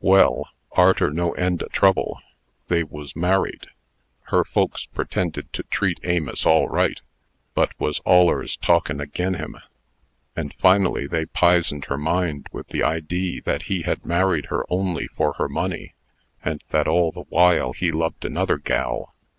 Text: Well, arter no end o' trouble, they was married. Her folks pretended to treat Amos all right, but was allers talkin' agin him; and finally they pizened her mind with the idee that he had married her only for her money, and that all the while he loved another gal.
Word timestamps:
Well, 0.00 0.48
arter 0.70 1.10
no 1.10 1.32
end 1.32 1.62
o' 1.62 1.66
trouble, 1.66 2.18
they 2.68 2.82
was 2.82 3.14
married. 3.14 3.66
Her 4.28 4.42
folks 4.42 4.86
pretended 4.86 5.52
to 5.52 5.64
treat 5.64 6.00
Amos 6.02 6.46
all 6.46 6.66
right, 6.70 6.98
but 7.52 7.78
was 7.78 8.00
allers 8.06 8.56
talkin' 8.56 9.02
agin 9.02 9.34
him; 9.34 9.56
and 10.34 10.54
finally 10.54 11.06
they 11.06 11.26
pizened 11.26 11.84
her 11.90 11.98
mind 11.98 12.46
with 12.52 12.68
the 12.68 12.82
idee 12.82 13.40
that 13.40 13.64
he 13.64 13.82
had 13.82 14.06
married 14.06 14.46
her 14.46 14.64
only 14.70 15.08
for 15.08 15.34
her 15.34 15.46
money, 15.50 15.92
and 16.42 16.64
that 16.70 16.88
all 16.88 17.12
the 17.12 17.24
while 17.28 17.74
he 17.74 17.92
loved 17.92 18.24
another 18.24 18.56
gal. 18.56 19.14